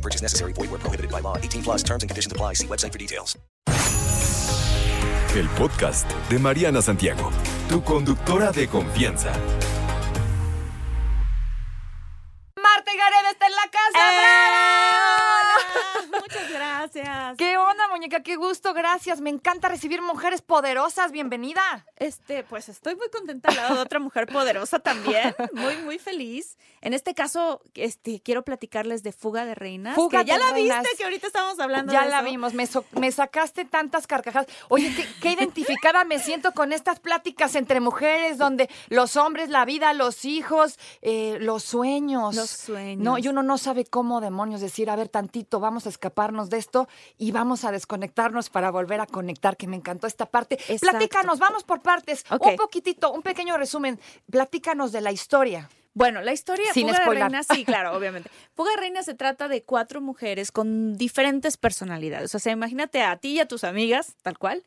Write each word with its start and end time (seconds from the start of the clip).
Purchase 0.00 0.22
necessary. 0.22 0.52
Void 0.52 0.70
where 0.70 0.78
prohibited 0.78 1.10
by 1.10 1.20
law. 1.20 1.36
18 1.36 1.62
plus 1.62 1.82
terms 1.82 2.02
and 2.02 2.10
conditions 2.10 2.32
apply. 2.32 2.54
See 2.54 2.66
website 2.66 2.92
for 2.92 2.98
details. 2.98 3.36
El 5.36 5.48
podcast 5.50 6.10
de 6.28 6.40
Mariana 6.40 6.82
Santiago, 6.82 7.30
tu 7.68 7.84
conductora 7.84 8.50
de 8.50 8.66
confianza. 8.66 9.32
Muñeca? 18.00 18.22
Qué 18.22 18.36
gusto, 18.36 18.72
gracias. 18.72 19.20
Me 19.20 19.28
encanta 19.28 19.68
recibir 19.68 20.00
mujeres 20.00 20.40
poderosas. 20.40 21.12
Bienvenida. 21.12 21.84
Este, 21.96 22.44
pues 22.44 22.70
estoy 22.70 22.96
muy 22.96 23.10
contenta 23.10 23.50
al 23.50 23.56
lado 23.56 23.74
de 23.74 23.80
otra 23.82 23.98
mujer 23.98 24.26
poderosa 24.26 24.78
también, 24.78 25.34
muy 25.52 25.76
muy 25.84 25.98
feliz. 25.98 26.56
En 26.80 26.94
este 26.94 27.12
caso, 27.14 27.60
este 27.74 28.22
quiero 28.22 28.42
platicarles 28.42 29.02
de 29.02 29.12
Fuga 29.12 29.44
de 29.44 29.54
Reinas, 29.54 29.94
Fuga 29.96 30.20
que 30.20 30.28
ya 30.28 30.38
de 30.38 30.44
la 30.44 30.50
Reinas. 30.52 30.80
viste 30.80 30.96
que 30.96 31.04
ahorita 31.04 31.26
estamos 31.26 31.60
hablando 31.60 31.92
Ya 31.92 32.04
de 32.04 32.08
la 32.10 32.20
eso. 32.20 32.24
vimos, 32.30 32.54
me, 32.54 32.66
so- 32.66 32.86
me 32.92 33.12
sacaste 33.12 33.66
tantas 33.66 34.06
carcajadas. 34.06 34.46
Oye, 34.70 34.90
qué, 34.96 35.06
qué 35.20 35.32
identificada 35.32 36.04
me 36.04 36.18
siento 36.20 36.52
con 36.52 36.72
estas 36.72 37.00
pláticas 37.00 37.54
entre 37.54 37.80
mujeres 37.80 38.38
donde 38.38 38.70
los 38.88 39.16
hombres, 39.16 39.50
la 39.50 39.66
vida, 39.66 39.92
los 39.92 40.24
hijos, 40.24 40.78
eh, 41.02 41.36
los 41.42 41.64
sueños. 41.64 42.34
Los 42.34 42.48
sueños. 42.48 43.04
No, 43.04 43.18
y 43.18 43.28
uno 43.28 43.42
no 43.42 43.58
sabe 43.58 43.84
cómo 43.84 44.22
demonios 44.22 44.62
decir, 44.62 44.88
a 44.88 44.96
ver, 44.96 45.10
tantito, 45.10 45.60
vamos 45.60 45.84
a 45.84 45.90
escaparnos 45.90 46.48
de 46.48 46.56
esto 46.56 46.88
y 47.18 47.32
vamos 47.32 47.64
a 47.66 47.70
desconectarnos 47.90 48.50
para 48.50 48.70
volver 48.70 49.00
a 49.00 49.06
conectar, 49.06 49.56
que 49.56 49.66
me 49.66 49.76
encantó 49.76 50.06
esta 50.06 50.26
parte. 50.26 50.54
Exacto. 50.68 50.98
Platícanos, 50.98 51.38
vamos 51.40 51.64
por 51.64 51.80
partes. 51.80 52.24
Un 52.30 52.56
poquitito, 52.56 53.12
un 53.12 53.22
pequeño 53.22 53.56
resumen. 53.56 53.98
Platícanos 54.30 54.92
de 54.92 55.00
la 55.00 55.10
historia. 55.10 55.68
Bueno, 55.92 56.22
la 56.22 56.32
historia 56.32 56.72
Sin 56.72 56.86
Fuga 56.86 57.02
spoilar. 57.02 57.30
de 57.32 57.36
Reinas, 57.38 57.46
sí, 57.52 57.64
claro, 57.64 57.92
obviamente. 57.96 58.30
Fuga 58.54 58.70
de 58.70 58.76
Reinas 58.76 59.06
se 59.06 59.14
trata 59.14 59.48
de 59.48 59.64
cuatro 59.64 60.00
mujeres 60.00 60.52
con 60.52 60.96
diferentes 60.96 61.56
personalidades. 61.56 62.32
O 62.32 62.38
sea, 62.38 62.52
imagínate 62.52 63.02
a 63.02 63.16
ti 63.16 63.32
y 63.32 63.40
a 63.40 63.48
tus 63.48 63.64
amigas, 63.64 64.14
tal 64.22 64.38
cual. 64.38 64.62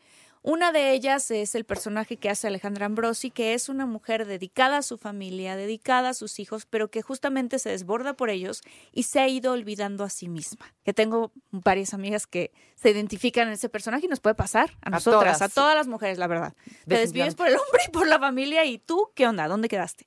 Una 0.45 0.73
de 0.73 0.91
ellas 0.91 1.31
es 1.31 1.55
el 1.55 1.63
personaje 1.63 2.17
que 2.17 2.29
hace 2.29 2.47
Alejandra 2.47 2.85
Ambrosi, 2.85 3.31
que 3.31 3.53
es 3.53 3.69
una 3.69 3.85
mujer 3.85 4.27
dedicada 4.27 4.79
a 4.79 4.81
su 4.81 4.97
familia, 4.97 5.55
dedicada 5.55 6.09
a 6.09 6.13
sus 6.13 6.37
hijos, 6.37 6.65
pero 6.65 6.91
que 6.91 7.01
justamente 7.01 7.59
se 7.59 7.69
desborda 7.69 8.13
por 8.13 8.29
ellos 8.29 8.61
y 8.91 9.03
se 9.03 9.21
ha 9.21 9.29
ido 9.29 9.53
olvidando 9.53 10.03
a 10.03 10.09
sí 10.09 10.27
misma. 10.27 10.73
Que 10.83 10.93
tengo 10.93 11.31
varias 11.51 11.93
amigas 11.93 12.27
que 12.27 12.51
se 12.75 12.89
identifican 12.89 13.47
en 13.47 13.53
ese 13.53 13.69
personaje 13.69 14.05
y 14.05 14.09
nos 14.09 14.19
puede 14.19 14.35
pasar 14.35 14.71
a, 14.81 14.87
A 14.87 14.89
nosotras, 14.89 15.37
todas. 15.37 15.41
a 15.41 15.53
todas 15.55 15.75
las 15.75 15.87
mujeres, 15.87 16.17
la 16.17 16.27
verdad. 16.27 16.53
Te 16.85 16.97
desvives 16.97 17.35
por 17.35 17.47
el 17.47 17.53
hombre 17.53 17.81
y 17.87 17.91
por 17.91 18.05
la 18.05 18.19
familia 18.19 18.65
y 18.65 18.79
tú, 18.79 19.11
¿qué 19.15 19.25
onda? 19.25 19.47
¿Dónde 19.47 19.69
quedaste? 19.69 20.05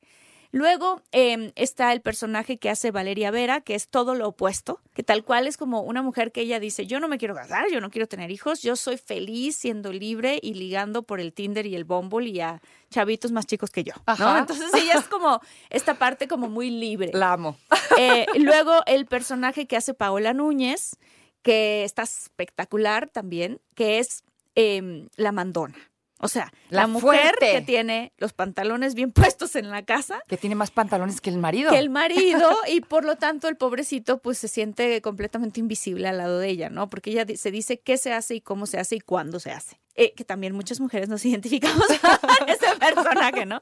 Luego 0.56 1.02
eh, 1.12 1.52
está 1.54 1.92
el 1.92 2.00
personaje 2.00 2.56
que 2.56 2.70
hace 2.70 2.90
Valeria 2.90 3.30
Vera, 3.30 3.60
que 3.60 3.74
es 3.74 3.88
todo 3.88 4.14
lo 4.14 4.28
opuesto, 4.28 4.80
que 4.94 5.02
tal 5.02 5.22
cual 5.22 5.46
es 5.46 5.58
como 5.58 5.82
una 5.82 6.00
mujer 6.00 6.32
que 6.32 6.40
ella 6.40 6.58
dice, 6.58 6.86
yo 6.86 6.98
no 6.98 7.08
me 7.08 7.18
quiero 7.18 7.34
casar, 7.34 7.66
yo 7.70 7.78
no 7.82 7.90
quiero 7.90 8.08
tener 8.08 8.30
hijos, 8.30 8.62
yo 8.62 8.74
soy 8.74 8.96
feliz 8.96 9.56
siendo 9.56 9.92
libre 9.92 10.38
y 10.40 10.54
ligando 10.54 11.02
por 11.02 11.20
el 11.20 11.34
Tinder 11.34 11.66
y 11.66 11.76
el 11.76 11.84
Bumble 11.84 12.30
y 12.30 12.40
a 12.40 12.62
chavitos 12.88 13.32
más 13.32 13.44
chicos 13.44 13.68
que 13.68 13.84
yo, 13.84 13.92
¿no? 14.18 14.38
Entonces 14.38 14.72
ella 14.72 14.94
es 14.94 15.04
como 15.08 15.42
esta 15.68 15.98
parte 15.98 16.26
como 16.26 16.48
muy 16.48 16.70
libre. 16.70 17.10
La 17.12 17.34
amo. 17.34 17.58
Eh, 17.98 18.26
luego 18.38 18.82
el 18.86 19.04
personaje 19.04 19.66
que 19.66 19.76
hace 19.76 19.92
Paola 19.92 20.32
Núñez, 20.32 20.96
que 21.42 21.84
está 21.84 22.04
espectacular 22.04 23.10
también, 23.10 23.60
que 23.74 23.98
es 23.98 24.24
em, 24.54 25.08
la 25.16 25.32
mandona. 25.32 25.76
O 26.18 26.28
sea, 26.28 26.50
la, 26.70 26.82
La 26.82 26.86
mujer 26.86 27.34
fuerte. 27.36 27.52
que 27.52 27.60
tiene 27.60 28.12
los 28.16 28.32
pantalones 28.32 28.94
bien 28.94 29.12
puestos 29.12 29.54
en 29.56 29.70
la 29.70 29.84
casa, 29.84 30.20
Que 30.28 30.36
tiene 30.36 30.54
más 30.54 30.70
pantalones 30.70 31.20
que 31.20 31.28
el 31.30 31.38
marido. 31.38 31.70
que 31.70 31.78
el 31.78 31.90
marido, 32.00 32.56
y 32.68 32.80
por 32.80 33.04
lo 33.04 33.16
tanto 33.16 33.48
el 33.48 33.56
pobrecito 33.56 34.18
pues 34.18 34.38
se 34.38 34.48
siente 34.48 35.00
completamente 35.02 35.60
invisible 35.60 36.08
al 36.08 36.18
lado 36.18 36.38
de 36.38 36.48
ella, 36.48 36.70
¿no? 36.70 36.88
Porque 36.88 37.10
ella 37.10 37.26
se 37.36 37.50
dice 37.50 37.78
qué 37.80 37.98
se 37.98 38.12
hace 38.12 38.34
y 38.36 38.40
cómo 38.40 38.66
se 38.66 38.78
hace 38.78 38.96
y 38.96 39.00
cuándo 39.00 39.40
se 39.40 39.50
hace. 39.50 39.78
Eh, 39.98 40.12
que 40.14 40.24
también 40.24 40.54
muchas 40.54 40.78
mujeres 40.80 41.08
nos 41.08 41.24
identificamos 41.26 41.86
con 41.86 42.48
ese 42.48 42.66
personaje, 42.78 43.46
¿no? 43.46 43.60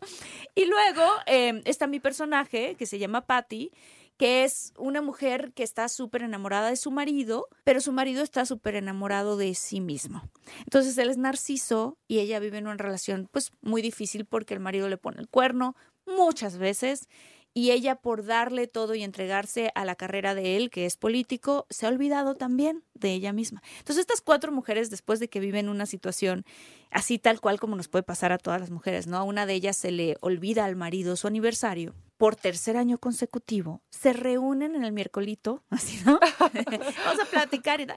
Y 0.54 0.64
luego 0.66 1.02
eh, 1.26 1.62
está 1.64 1.86
mi 1.86 2.00
personaje 2.00 2.74
que 2.76 2.86
se 2.86 2.98
llama 2.98 3.20
Patty, 3.22 3.70
que 4.16 4.44
es 4.44 4.72
una 4.78 5.02
mujer 5.02 5.52
que 5.54 5.62
está 5.62 5.88
súper 5.88 6.22
enamorada 6.22 6.70
de 6.70 6.76
su 6.76 6.90
marido, 6.90 7.48
pero 7.64 7.80
su 7.80 7.92
marido 7.92 8.22
está 8.22 8.46
súper 8.46 8.76
enamorado 8.76 9.36
de 9.36 9.54
sí 9.54 9.80
mismo. 9.80 10.28
Entonces 10.60 10.96
él 10.98 11.10
es 11.10 11.18
narciso 11.18 11.98
y 12.06 12.20
ella 12.20 12.38
vive 12.38 12.58
en 12.58 12.66
una 12.66 12.76
relación 12.76 13.28
pues 13.30 13.50
muy 13.60 13.82
difícil 13.82 14.24
porque 14.24 14.54
el 14.54 14.60
marido 14.60 14.88
le 14.88 14.98
pone 14.98 15.20
el 15.20 15.28
cuerno 15.28 15.74
muchas 16.06 16.58
veces 16.58 17.08
y 17.56 17.70
ella 17.70 17.94
por 17.94 18.24
darle 18.26 18.66
todo 18.66 18.96
y 18.96 19.04
entregarse 19.04 19.70
a 19.76 19.84
la 19.84 19.94
carrera 19.94 20.34
de 20.34 20.56
él, 20.56 20.70
que 20.70 20.86
es 20.86 20.96
político, 20.96 21.66
se 21.70 21.86
ha 21.86 21.88
olvidado 21.88 22.34
también 22.34 22.82
de 22.94 23.12
ella 23.12 23.32
misma. 23.32 23.62
Entonces 23.78 24.00
estas 24.00 24.20
cuatro 24.20 24.50
mujeres, 24.50 24.90
después 24.90 25.20
de 25.20 25.28
que 25.28 25.38
viven 25.38 25.68
una 25.68 25.86
situación 25.86 26.44
así 26.90 27.18
tal 27.18 27.40
cual 27.40 27.60
como 27.60 27.76
nos 27.76 27.88
puede 27.88 28.02
pasar 28.02 28.32
a 28.32 28.38
todas 28.38 28.60
las 28.60 28.70
mujeres, 28.70 29.06
¿no? 29.06 29.16
A 29.16 29.22
una 29.22 29.46
de 29.46 29.54
ellas 29.54 29.76
se 29.76 29.92
le 29.92 30.16
olvida 30.20 30.64
al 30.64 30.74
marido 30.74 31.14
su 31.14 31.28
aniversario. 31.28 31.94
Por 32.16 32.36
tercer 32.36 32.76
año 32.76 32.98
consecutivo, 32.98 33.82
se 33.90 34.12
reúnen 34.12 34.74
en 34.74 34.84
el 34.84 34.92
miércolito, 34.92 35.64
así, 35.70 36.00
¿no? 36.04 36.18
Vamos 36.40 37.20
a 37.20 37.30
platicar 37.30 37.80
y 37.80 37.86
tal. 37.86 37.96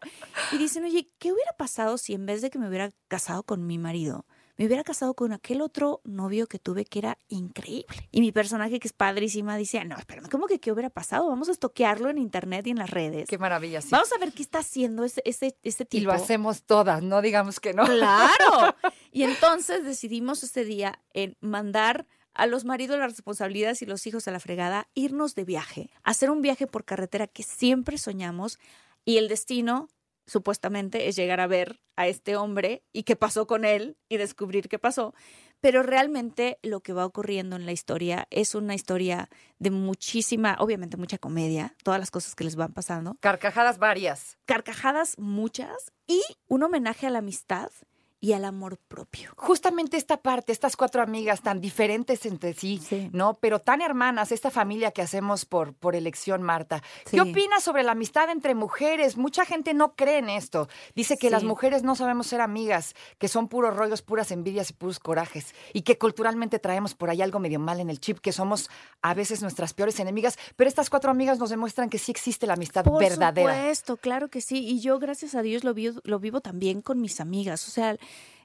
Y 0.51 0.57
dicen, 0.57 0.83
oye, 0.85 1.11
¿qué 1.19 1.31
hubiera 1.31 1.51
pasado 1.53 1.97
si 1.97 2.13
en 2.13 2.25
vez 2.25 2.41
de 2.41 2.49
que 2.49 2.59
me 2.59 2.67
hubiera 2.67 2.91
casado 3.07 3.43
con 3.43 3.67
mi 3.67 3.77
marido, 3.77 4.25
me 4.57 4.65
hubiera 4.65 4.83
casado 4.83 5.13
con 5.13 5.33
aquel 5.33 5.61
otro 5.61 6.01
novio 6.03 6.47
que 6.47 6.57
tuve 6.57 6.83
que 6.85 6.99
era 6.99 7.17
increíble. 7.27 8.09
Y 8.11 8.21
mi 8.21 8.31
personaje, 8.31 8.79
que 8.79 8.87
es 8.87 8.93
padrísima, 8.93 9.55
dice, 9.55 9.83
no, 9.85 9.95
espérame, 9.97 10.27
¿cómo 10.29 10.47
que 10.47 10.59
qué 10.59 10.71
hubiera 10.71 10.89
pasado? 10.89 11.27
Vamos 11.29 11.47
a 11.49 11.51
estoquearlo 11.51 12.09
en 12.09 12.17
internet 12.17 12.65
y 12.65 12.71
en 12.71 12.77
las 12.77 12.89
redes. 12.89 13.29
Qué 13.29 13.37
maravilla, 13.37 13.81
sí. 13.81 13.89
Vamos 13.91 14.11
a 14.13 14.17
ver 14.17 14.33
qué 14.33 14.41
está 14.41 14.59
haciendo 14.59 15.03
ese, 15.03 15.21
ese, 15.25 15.55
ese 15.61 15.85
tipo. 15.85 16.01
y 16.01 16.05
lo 16.05 16.11
hacemos 16.11 16.63
todas, 16.63 17.03
no 17.03 17.21
digamos 17.21 17.59
que 17.59 17.73
no. 17.73 17.85
Claro. 17.85 18.75
Y 19.11 19.23
entonces 19.23 19.83
decidimos 19.83 20.43
ese 20.43 20.63
día 20.63 21.01
en 21.11 21.37
mandar 21.39 22.05
a 22.37 22.45
los 22.45 22.65
maridos 22.65 22.99
las 22.99 23.11
responsabilidades 23.11 23.81
y 23.81 23.85
los 23.85 24.05
hijos 24.07 24.27
a 24.27 24.31
la 24.31 24.39
fregada, 24.39 24.87
irnos 24.93 25.35
de 25.35 25.43
viaje, 25.43 25.89
hacer 26.03 26.29
un 26.29 26.41
viaje 26.41 26.67
por 26.67 26.85
carretera 26.85 27.27
que 27.27 27.43
siempre 27.43 27.97
soñamos 27.97 28.59
y 29.03 29.17
el 29.17 29.27
destino 29.27 29.89
supuestamente 30.27 31.07
es 31.07 31.15
llegar 31.15 31.39
a 31.39 31.47
ver 31.47 31.81
a 31.95 32.07
este 32.07 32.35
hombre 32.35 32.83
y 32.93 33.03
qué 33.03 33.15
pasó 33.15 33.47
con 33.47 33.65
él 33.65 33.97
y 34.09 34.17
descubrir 34.17 34.69
qué 34.69 34.77
pasó. 34.77 35.13
Pero 35.61 35.81
realmente 35.81 36.59
lo 36.61 36.81
que 36.81 36.93
va 36.93 37.05
ocurriendo 37.05 37.55
en 37.55 37.65
la 37.65 37.71
historia 37.71 38.27
es 38.29 38.53
una 38.53 38.75
historia 38.75 39.29
de 39.57 39.71
muchísima, 39.71 40.57
obviamente 40.59 40.97
mucha 40.97 41.17
comedia, 41.17 41.75
todas 41.83 41.99
las 41.99 42.11
cosas 42.11 42.35
que 42.35 42.43
les 42.43 42.55
van 42.55 42.73
pasando, 42.73 43.17
Carcajadas 43.21 43.79
varias. 43.79 44.37
carcajadas 44.45 45.17
muchas 45.17 45.91
y 46.05 46.21
un 46.47 46.61
homenaje 46.61 47.07
a 47.07 47.09
la 47.09 47.19
amistad 47.19 47.71
y 48.19 48.33
al 48.33 48.45
amor 48.45 48.77
propio. 48.87 49.31
Justamente 49.37 49.95
esta 49.97 50.17
parte, 50.17 50.51
estas 50.51 50.75
cuatro 50.75 51.01
amigas 51.03 51.41
tan 51.41 51.61
diferentes 51.61 52.25
entre 52.25 52.53
sí, 52.53 52.79
Sí. 52.83 53.09
¿no? 53.13 53.35
Pero 53.35 53.59
tan 53.59 53.81
hermanas, 53.81 54.31
esta 54.31 54.49
familia 54.49 54.91
que 54.91 55.01
hacemos 55.03 55.45
por, 55.45 55.73
por 55.75 55.95
elección, 55.95 56.41
Marta. 56.41 56.81
Sí. 57.05 57.11
¿Qué 57.17 57.21
opinas 57.21 57.63
sobre 57.63 57.83
la 57.83 57.91
amistad 57.91 58.29
entre 58.31 58.55
mujeres? 58.55 59.17
Mucha 59.17 59.45
gente 59.45 59.73
no 59.75 59.93
cree 59.95 60.17
en 60.17 60.29
esto. 60.29 60.67
Dice 60.95 61.17
que 61.17 61.27
Sí. 61.27 61.31
las 61.31 61.43
mujeres 61.43 61.83
no 61.83 61.95
sabemos 61.95 62.27
ser 62.27 62.41
amigas, 62.41 62.95
que 63.19 63.27
son 63.27 63.47
puros 63.47 63.75
rollos, 63.75 64.01
puras 64.01 64.31
envidias 64.31 64.71
y 64.71 64.73
puros 64.73 64.99
corajes. 64.99 65.53
Y 65.73 65.81
que 65.83 65.97
culturalmente 65.97 66.57
traemos 66.59 66.95
por 66.95 67.09
ahí 67.11 67.21
algo 67.21 67.39
medio 67.39 67.59
mal 67.59 67.79
en 67.79 67.89
el 67.89 67.99
chip, 67.99 68.19
que 68.19 68.31
somos 68.31 68.69
a 69.03 69.13
veces 69.13 69.41
nuestras 69.43 69.73
peores 69.73 69.99
enemigas. 69.99 70.37
Pero 70.55 70.67
estas 70.67 70.89
cuatro 70.89 71.11
amigas 71.11 71.37
nos 71.39 71.49
demuestran 71.51 71.89
que 71.89 71.99
sí 71.99 72.11
existe 72.11 72.47
la 72.47 72.53
amistad 72.53 72.83
Por 72.83 72.99
verdadera. 72.99 73.53
supuesto, 73.53 73.97
claro 73.97 74.29
que 74.29 74.41
sí. 74.41 74.57
Y 74.67 74.79
yo, 74.79 74.97
gracias 74.97 75.35
a 75.35 75.41
Dios, 75.43 75.63
lo 75.63 75.73
vivo, 75.75 75.99
lo 76.03 76.19
vivo 76.19 76.41
también 76.41 76.81
con 76.81 76.99
mis 76.99 77.19
amigas. 77.19 77.67
O 77.67 77.71
sea, 77.71 77.95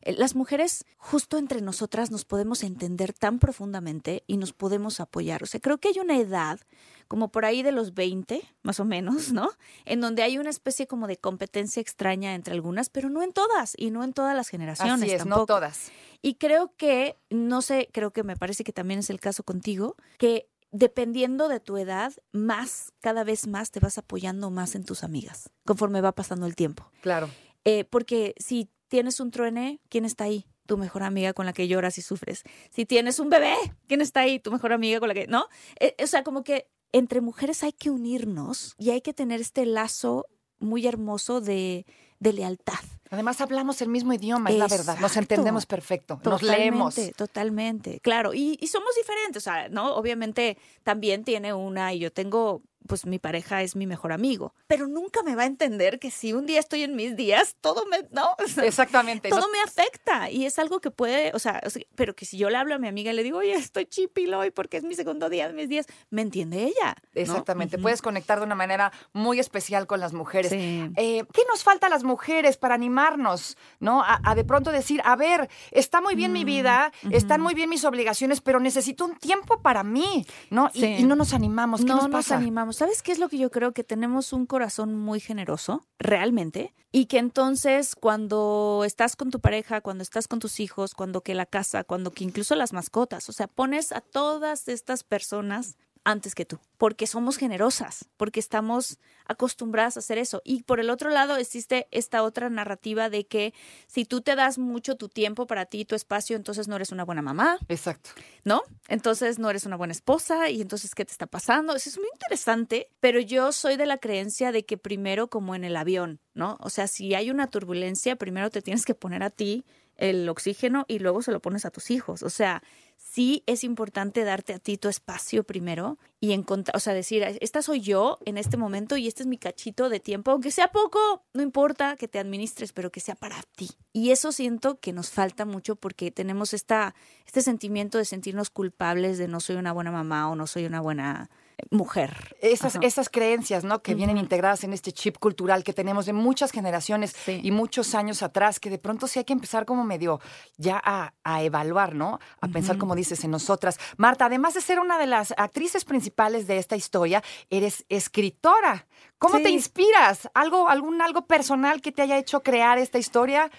las 0.04 0.34
mujeres, 0.34 0.84
justo 0.96 1.38
entre 1.38 1.60
nosotras, 1.60 2.10
nos 2.10 2.24
podemos 2.24 2.64
entender 2.64 3.12
tan 3.12 3.38
profundamente 3.38 4.24
y 4.26 4.36
nos 4.36 4.52
podemos 4.52 4.98
apoyar. 4.98 5.42
O 5.42 5.46
sea, 5.46 5.60
creo 5.60 5.78
que 5.78 5.88
hay 5.88 6.00
una 6.00 6.18
edad, 6.18 6.60
como 7.06 7.30
por 7.30 7.44
ahí 7.44 7.62
de 7.62 7.70
los 7.70 7.94
20, 7.94 8.42
más 8.62 8.80
o 8.80 8.84
menos, 8.84 9.32
¿no? 9.32 9.50
En 9.84 10.00
donde 10.00 10.22
hay 10.22 10.38
una 10.38 10.50
especie 10.50 10.86
como 10.86 11.06
de 11.06 11.18
competencia 11.18 11.80
extraña 11.80 12.34
entre 12.34 12.54
algunas, 12.54 12.88
pero 12.90 13.10
no 13.10 13.22
en 13.22 13.32
todas 13.32 13.74
y 13.76 13.90
no 13.90 14.02
en 14.02 14.12
todas 14.12 14.34
las 14.34 14.48
generaciones. 14.48 15.02
Así 15.02 15.12
es, 15.12 15.24
no 15.24 15.36
tampoco. 15.36 15.46
todas. 15.46 15.92
Y 16.20 16.34
creo 16.34 16.74
que, 16.76 17.16
no 17.30 17.62
sé, 17.62 17.88
creo 17.92 18.12
que 18.12 18.24
me 18.24 18.36
parece 18.36 18.64
que 18.64 18.72
también 18.72 19.00
es 19.00 19.10
el 19.10 19.20
caso 19.20 19.44
contigo, 19.44 19.96
que 20.18 20.48
dependiendo 20.72 21.48
de 21.48 21.60
tu 21.60 21.76
edad, 21.76 22.12
más, 22.32 22.92
cada 23.00 23.22
vez 23.22 23.46
más 23.46 23.70
te 23.70 23.78
vas 23.78 23.98
apoyando 23.98 24.50
más 24.50 24.74
en 24.74 24.84
tus 24.84 25.04
amigas, 25.04 25.50
conforme 25.64 26.00
va 26.00 26.12
pasando 26.12 26.46
el 26.46 26.56
tiempo. 26.56 26.90
Claro. 27.02 27.28
Eh, 27.64 27.84
porque 27.84 28.34
si 28.38 28.68
tienes 28.92 29.20
un 29.20 29.30
truene, 29.30 29.80
¿quién 29.88 30.04
está 30.04 30.24
ahí? 30.24 30.44
Tu 30.66 30.76
mejor 30.76 31.02
amiga 31.02 31.32
con 31.32 31.46
la 31.46 31.54
que 31.54 31.66
lloras 31.66 31.96
y 31.96 32.02
sufres. 32.02 32.42
Si 32.68 32.84
tienes 32.84 33.20
un 33.20 33.30
bebé, 33.30 33.54
¿quién 33.86 34.02
está 34.02 34.20
ahí? 34.20 34.38
Tu 34.38 34.52
mejor 34.52 34.74
amiga 34.74 35.00
con 35.00 35.08
la 35.08 35.14
que, 35.14 35.26
¿no? 35.26 35.46
Eh, 35.80 35.96
o 35.98 36.06
sea, 36.06 36.22
como 36.22 36.44
que 36.44 36.68
entre 36.92 37.22
mujeres 37.22 37.62
hay 37.62 37.72
que 37.72 37.88
unirnos 37.88 38.74
y 38.76 38.90
hay 38.90 39.00
que 39.00 39.14
tener 39.14 39.40
este 39.40 39.64
lazo 39.64 40.26
muy 40.58 40.86
hermoso 40.86 41.40
de, 41.40 41.86
de 42.18 42.34
lealtad. 42.34 42.84
Además 43.08 43.40
hablamos 43.40 43.80
el 43.80 43.88
mismo 43.88 44.12
idioma, 44.12 44.50
es 44.50 44.58
la 44.58 44.68
verdad. 44.68 44.98
Nos 45.00 45.16
entendemos 45.16 45.64
perfecto, 45.64 46.20
nos 46.22 46.42
leemos. 46.42 46.94
Totalmente, 47.16 47.98
claro. 48.00 48.34
Y, 48.34 48.58
y 48.60 48.66
somos 48.66 48.94
diferentes, 48.94 49.42
o 49.42 49.44
sea, 49.44 49.70
¿no? 49.70 49.94
Obviamente 49.94 50.58
también 50.82 51.24
tiene 51.24 51.54
una, 51.54 51.94
y 51.94 51.98
yo 51.98 52.12
tengo, 52.12 52.62
pues 52.86 53.06
mi 53.06 53.18
pareja 53.18 53.62
es 53.62 53.76
mi 53.76 53.86
mejor 53.86 54.12
amigo, 54.12 54.54
pero 54.66 54.86
nunca 54.86 55.22
me 55.22 55.34
va 55.36 55.42
a 55.42 55.46
entender 55.46 55.98
que 55.98 56.10
si 56.10 56.32
un 56.32 56.46
día 56.46 56.60
estoy 56.60 56.82
en 56.82 56.96
mis 56.96 57.16
días, 57.16 57.56
todo 57.60 57.86
me, 57.86 58.06
¿no? 58.10 58.30
O 58.44 58.48
sea, 58.48 58.64
Exactamente. 58.64 59.28
todo 59.28 59.40
no- 59.40 59.48
me 59.52 59.60
afecta 59.60 60.30
y 60.30 60.46
es 60.46 60.58
algo 60.58 60.80
que 60.80 60.90
puede, 60.90 61.32
o 61.34 61.38
sea, 61.38 61.60
o 61.64 61.70
sea, 61.70 61.82
pero 61.94 62.14
que 62.14 62.24
si 62.24 62.36
yo 62.38 62.50
le 62.50 62.56
hablo 62.56 62.74
a 62.74 62.78
mi 62.78 62.88
amiga 62.88 63.12
y 63.12 63.14
le 63.16 63.22
digo, 63.22 63.38
oye, 63.38 63.54
estoy 63.54 63.86
chipil 63.86 64.32
hoy 64.34 64.50
porque 64.50 64.76
es 64.78 64.84
mi 64.84 64.94
segundo 64.94 65.28
día 65.28 65.46
de 65.48 65.54
mis 65.54 65.68
días, 65.68 65.86
me 66.10 66.22
entiende 66.22 66.62
ella. 66.64 66.96
¿no? 67.14 67.20
Exactamente. 67.20 67.78
Puedes 67.78 68.02
conectar 68.02 68.38
de 68.38 68.44
una 68.46 68.54
manera 68.54 68.92
muy 69.12 69.38
especial 69.38 69.86
con 69.86 70.00
las 70.00 70.12
mujeres. 70.12 70.50
Sí. 70.50 70.90
Eh, 70.96 71.24
¿Qué 71.32 71.42
nos 71.48 71.62
falta 71.62 71.86
a 71.86 71.90
las 71.90 72.04
mujeres 72.04 72.56
para 72.56 72.74
animarnos? 72.74 73.56
¿No? 73.80 74.02
A, 74.02 74.20
a 74.24 74.34
de 74.34 74.44
pronto 74.44 74.72
decir, 74.72 75.00
a 75.04 75.16
ver, 75.16 75.48
está 75.70 76.00
muy 76.00 76.14
bien 76.14 76.30
Mm, 76.30 76.34
mi 76.34 76.44
vida, 76.44 76.92
están 77.10 77.40
muy 77.40 77.54
bien 77.54 77.68
mis 77.68 77.84
obligaciones, 77.84 78.40
pero 78.40 78.58
necesito 78.60 79.04
un 79.04 79.16
tiempo 79.16 79.60
para 79.60 79.82
mí, 79.82 80.24
¿no? 80.50 80.70
Y- 80.72 80.80
Sí. 80.80 80.86
Y, 81.00 81.04
no 81.04 81.14
nos 81.16 81.32
animamos. 81.34 81.80
¿Qué 81.82 81.86
no 81.86 81.96
nos 81.96 82.08
pasa? 82.08 82.36
animamos. 82.36 82.71
¿Sabes 82.72 83.02
qué 83.02 83.12
es 83.12 83.18
lo 83.18 83.28
que 83.28 83.38
yo 83.38 83.50
creo? 83.50 83.72
Que 83.72 83.84
tenemos 83.84 84.32
un 84.32 84.46
corazón 84.46 84.96
muy 84.96 85.20
generoso, 85.20 85.86
realmente, 85.98 86.74
y 86.90 87.06
que 87.06 87.18
entonces 87.18 87.94
cuando 87.94 88.82
estás 88.84 89.16
con 89.16 89.30
tu 89.30 89.40
pareja, 89.40 89.80
cuando 89.80 90.02
estás 90.02 90.28
con 90.28 90.38
tus 90.38 90.60
hijos, 90.60 90.94
cuando 90.94 91.22
que 91.22 91.34
la 91.34 91.46
casa, 91.46 91.84
cuando 91.84 92.10
que 92.10 92.24
incluso 92.24 92.54
las 92.54 92.72
mascotas, 92.72 93.28
o 93.28 93.32
sea, 93.32 93.46
pones 93.46 93.92
a 93.92 94.00
todas 94.00 94.68
estas 94.68 95.04
personas 95.04 95.76
antes 96.04 96.34
que 96.34 96.44
tú, 96.44 96.58
porque 96.78 97.06
somos 97.06 97.36
generosas, 97.36 98.08
porque 98.16 98.40
estamos 98.40 98.98
acostumbradas 99.24 99.96
a 99.96 100.00
hacer 100.00 100.18
eso. 100.18 100.42
Y 100.44 100.62
por 100.64 100.80
el 100.80 100.90
otro 100.90 101.10
lado 101.10 101.36
existe 101.36 101.86
esta 101.90 102.22
otra 102.22 102.50
narrativa 102.50 103.08
de 103.08 103.26
que 103.26 103.54
si 103.86 104.04
tú 104.04 104.20
te 104.20 104.34
das 104.34 104.58
mucho 104.58 104.96
tu 104.96 105.08
tiempo 105.08 105.46
para 105.46 105.66
ti, 105.66 105.84
tu 105.84 105.94
espacio, 105.94 106.36
entonces 106.36 106.68
no 106.68 106.76
eres 106.76 106.90
una 106.90 107.04
buena 107.04 107.22
mamá, 107.22 107.58
Exacto. 107.68 108.10
¿no? 108.44 108.62
Entonces 108.88 109.38
no 109.38 109.48
eres 109.50 109.64
una 109.64 109.76
buena 109.76 109.92
esposa 109.92 110.50
y 110.50 110.60
entonces 110.60 110.94
¿qué 110.94 111.04
te 111.04 111.12
está 111.12 111.26
pasando? 111.26 111.74
Eso 111.74 111.88
es 111.88 111.98
muy 111.98 112.08
interesante, 112.12 112.88
pero 113.00 113.20
yo 113.20 113.52
soy 113.52 113.76
de 113.76 113.86
la 113.86 113.98
creencia 113.98 114.52
de 114.52 114.64
que 114.64 114.76
primero 114.76 115.28
como 115.28 115.54
en 115.54 115.64
el 115.64 115.76
avión, 115.76 116.20
¿no? 116.34 116.58
O 116.60 116.70
sea, 116.70 116.88
si 116.88 117.14
hay 117.14 117.30
una 117.30 117.46
turbulencia, 117.46 118.16
primero 118.16 118.50
te 118.50 118.62
tienes 118.62 118.84
que 118.84 118.94
poner 118.94 119.22
a 119.22 119.30
ti 119.30 119.64
el 120.02 120.28
oxígeno 120.28 120.84
y 120.88 120.98
luego 120.98 121.22
se 121.22 121.30
lo 121.30 121.40
pones 121.40 121.64
a 121.64 121.70
tus 121.70 121.92
hijos. 121.92 122.24
O 122.24 122.28
sea, 122.28 122.62
sí 122.96 123.44
es 123.46 123.62
importante 123.62 124.24
darte 124.24 124.52
a 124.52 124.58
ti 124.58 124.76
tu 124.76 124.88
espacio 124.88 125.44
primero 125.44 125.96
y 126.18 126.32
encontrar, 126.32 126.76
o 126.76 126.80
sea, 126.80 126.92
decir, 126.92 127.22
esta 127.40 127.62
soy 127.62 127.80
yo 127.80 128.18
en 128.24 128.36
este 128.36 128.56
momento 128.56 128.96
y 128.96 129.06
este 129.06 129.22
es 129.22 129.28
mi 129.28 129.38
cachito 129.38 129.88
de 129.88 130.00
tiempo, 130.00 130.32
aunque 130.32 130.50
sea 130.50 130.72
poco, 130.72 131.24
no 131.34 131.42
importa 131.42 131.96
que 131.96 132.08
te 132.08 132.18
administres, 132.18 132.72
pero 132.72 132.90
que 132.90 132.98
sea 132.98 133.14
para 133.14 133.40
ti. 133.54 133.70
Y 133.92 134.10
eso 134.10 134.32
siento 134.32 134.80
que 134.80 134.92
nos 134.92 135.10
falta 135.10 135.44
mucho 135.44 135.76
porque 135.76 136.10
tenemos 136.10 136.52
esta, 136.52 136.96
este 137.24 137.40
sentimiento 137.40 137.98
de 137.98 138.04
sentirnos 138.04 138.50
culpables 138.50 139.18
de 139.18 139.28
no 139.28 139.38
soy 139.38 139.54
una 139.54 139.72
buena 139.72 139.92
mamá 139.92 140.28
o 140.28 140.34
no 140.34 140.48
soy 140.48 140.66
una 140.66 140.80
buena 140.80 141.30
mujer. 141.70 142.36
Esas, 142.40 142.76
Ajá. 142.76 142.86
esas 142.86 143.08
creencias, 143.08 143.64
¿no? 143.64 143.82
Que 143.82 143.94
vienen 143.94 144.18
integradas 144.18 144.64
en 144.64 144.72
este 144.72 144.92
chip 144.92 145.18
cultural 145.18 145.64
que 145.64 145.72
tenemos 145.72 146.06
de 146.06 146.12
muchas 146.12 146.50
generaciones 146.50 147.14
Sí. 147.24 147.40
y 147.42 147.50
muchos 147.50 147.94
años 147.94 148.22
atrás, 148.22 148.60
que 148.60 148.70
de 148.70 148.78
pronto 148.78 149.06
sí 149.06 149.18
hay 149.18 149.24
que 149.24 149.32
empezar 149.32 149.64
como 149.64 149.84
medio 149.84 150.20
ya 150.56 150.80
a, 150.84 151.14
a 151.24 151.42
evaluar, 151.42 151.94
¿no? 151.94 152.18
A 152.40 152.48
pensar, 152.48 152.78
como 152.78 152.94
dices, 152.94 153.22
en 153.24 153.30
nosotras. 153.30 153.78
Marta, 153.96 154.26
además 154.26 154.54
de 154.54 154.60
ser 154.60 154.78
una 154.80 154.98
de 154.98 155.06
las 155.06 155.32
actrices 155.36 155.84
principales 155.84 156.46
de 156.46 156.58
esta 156.58 156.76
historia, 156.76 157.22
eres 157.50 157.84
escritora. 157.88 158.86
¿Cómo 159.22 159.40
te 159.42 159.50
inspiras? 159.50 160.28
¿Algo, 160.34 160.68
algún 160.68 161.00
algo 161.00 161.26
personal 161.26 161.80
que 161.80 161.92
te 161.92 162.02
haya 162.02 162.18
hecho 162.18 162.42
crear 162.42 162.78
esta 162.78 162.98
historia? 162.98 163.50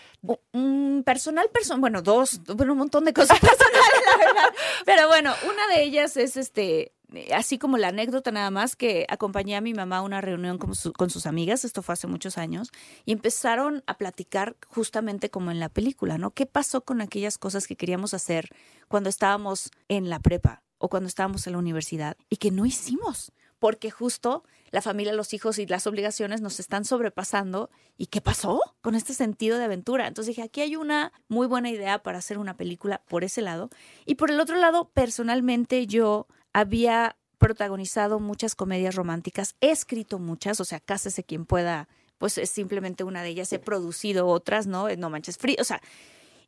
Mm, 0.51 1.01
personal, 1.01 1.49
person 1.51 1.79
bueno, 1.81 2.01
dos, 2.01 2.41
bueno, 2.55 2.73
un 2.73 2.79
montón 2.79 3.05
de 3.05 3.13
cosas 3.13 3.39
personales, 3.39 4.01
la 4.11 4.17
verdad. 4.25 4.53
Pero 4.85 5.07
bueno, 5.07 5.33
una 5.45 5.67
de 5.75 5.83
ellas 5.83 6.17
es 6.17 6.37
este, 6.37 6.91
así 7.33 7.57
como 7.57 7.77
la 7.77 7.87
anécdota 7.89 8.31
nada 8.31 8.51
más, 8.51 8.75
que 8.75 9.05
acompañé 9.09 9.55
a 9.55 9.61
mi 9.61 9.73
mamá 9.73 9.97
a 9.97 10.01
una 10.01 10.19
reunión 10.21 10.57
con, 10.57 10.75
su- 10.75 10.91
con 10.93 11.09
sus 11.09 11.25
amigas, 11.25 11.63
esto 11.65 11.81
fue 11.81 11.93
hace 11.93 12.07
muchos 12.07 12.37
años, 12.37 12.69
y 13.05 13.11
empezaron 13.13 13.83
a 13.87 13.97
platicar 13.97 14.55
justamente 14.67 15.29
como 15.29 15.49
en 15.51 15.59
la 15.59 15.69
película, 15.69 16.17
¿no? 16.17 16.31
¿Qué 16.31 16.45
pasó 16.45 16.81
con 16.81 17.01
aquellas 17.01 17.37
cosas 17.37 17.67
que 17.67 17.75
queríamos 17.77 18.13
hacer 18.13 18.49
cuando 18.87 19.09
estábamos 19.09 19.71
en 19.87 20.09
la 20.09 20.19
prepa 20.19 20.61
o 20.77 20.89
cuando 20.89 21.07
estábamos 21.07 21.47
en 21.47 21.53
la 21.53 21.59
universidad 21.59 22.17
y 22.29 22.35
que 22.37 22.51
no 22.51 22.65
hicimos? 22.65 23.31
Porque 23.59 23.91
justo 23.91 24.43
la 24.73 24.81
familia, 24.81 25.13
los 25.13 25.35
hijos 25.35 25.59
y 25.59 25.67
las 25.67 25.85
obligaciones 25.85 26.41
nos 26.41 26.59
están 26.59 26.83
sobrepasando. 26.83 27.69
¿Y 27.95 28.07
qué 28.07 28.21
pasó 28.21 28.59
con 28.81 28.95
este 28.95 29.13
sentido 29.13 29.59
de 29.59 29.65
aventura? 29.65 30.07
Entonces 30.07 30.35
dije, 30.35 30.41
aquí 30.41 30.61
hay 30.61 30.75
una 30.75 31.13
muy 31.27 31.45
buena 31.45 31.69
idea 31.69 32.01
para 32.01 32.17
hacer 32.17 32.39
una 32.39 32.57
película 32.57 33.03
por 33.07 33.23
ese 33.23 33.43
lado. 33.43 33.69
Y 34.07 34.15
por 34.15 34.31
el 34.31 34.39
otro 34.39 34.57
lado, 34.57 34.89
personalmente 34.89 35.85
yo 35.85 36.25
había 36.53 37.17
protagonizado 37.37 38.19
muchas 38.19 38.55
comedias 38.55 38.95
románticas, 38.95 39.55
he 39.61 39.69
escrito 39.69 40.17
muchas, 40.17 40.59
o 40.59 40.65
sea, 40.65 40.79
cásese 40.79 41.23
quien 41.23 41.45
pueda, 41.45 41.87
pues 42.17 42.39
es 42.39 42.49
simplemente 42.49 43.03
una 43.03 43.21
de 43.21 43.29
ellas, 43.29 43.53
he 43.53 43.59
producido 43.59 44.25
otras, 44.25 44.65
¿no? 44.65 44.87
No 44.95 45.11
manches 45.11 45.37
frío, 45.37 45.57
o 45.59 45.65
sea, 45.65 45.83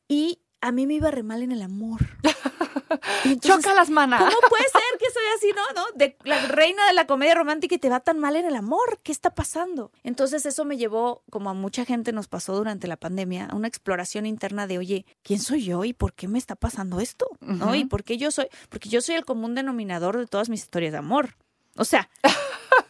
y 0.07 0.39
a 0.61 0.71
mí 0.71 0.87
me 0.87 0.95
iba 0.95 1.11
re 1.11 1.21
mal 1.21 1.43
en 1.43 1.51
el 1.51 1.61
amor. 1.61 1.99
Entonces, 3.25 3.63
Choca 3.63 3.73
las 3.73 3.89
manas. 3.89 4.19
¿Cómo 4.19 4.35
puede 4.49 4.63
ser 4.63 4.81
que 4.99 5.11
soy 5.11 5.23
así, 5.37 5.51
no? 5.55 5.81
¿No? 5.81 5.85
De 5.95 6.17
la 6.23 6.47
reina 6.47 6.85
de 6.87 6.93
la 6.93 7.07
comedia 7.07 7.35
romántica 7.35 7.75
y 7.75 7.77
te 7.77 7.89
va 7.89 7.99
tan 7.99 8.19
mal 8.19 8.35
en 8.35 8.45
el 8.45 8.55
amor. 8.55 8.99
¿Qué 9.03 9.11
está 9.11 9.33
pasando? 9.33 9.91
Entonces 10.03 10.45
eso 10.45 10.65
me 10.65 10.77
llevó, 10.77 11.23
como 11.29 11.49
a 11.49 11.53
mucha 11.53 11.85
gente 11.85 12.11
nos 12.11 12.27
pasó 12.27 12.55
durante 12.55 12.87
la 12.87 12.97
pandemia, 12.97 13.47
a 13.47 13.55
una 13.55 13.67
exploración 13.67 14.25
interna 14.25 14.67
de, 14.67 14.77
oye, 14.77 15.05
¿quién 15.23 15.39
soy 15.39 15.63
yo 15.63 15.83
y 15.85 15.93
por 15.93 16.13
qué 16.13 16.27
me 16.27 16.37
está 16.37 16.55
pasando 16.55 16.99
esto? 16.99 17.27
¿No? 17.41 17.75
Y 17.75 17.85
por 17.85 18.03
qué 18.03 18.17
yo 18.17 18.31
soy, 18.31 18.47
porque 18.69 18.89
yo 18.89 19.01
soy 19.01 19.15
el 19.15 19.25
común 19.25 19.55
denominador 19.55 20.17
de 20.17 20.27
todas 20.27 20.49
mis 20.49 20.61
historias 20.61 20.91
de 20.91 20.99
amor. 20.99 21.35
O 21.77 21.85
sea, 21.85 22.09